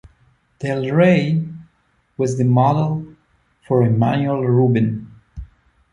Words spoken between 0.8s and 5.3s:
Rey was the model for "Emmanuel Rubin".